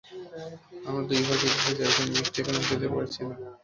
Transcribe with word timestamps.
আমরা 0.87 1.03
দুই 1.09 1.21
ভাই 1.25 1.37
ঈদগাহে 1.39 1.73
যাব 1.79 1.91
কিন্তু 1.95 2.11
বৃষ্টির 2.13 2.43
কারণে 2.45 2.67
যেতে 2.69 2.87
পারছি 2.93 3.19
না। 3.23 3.35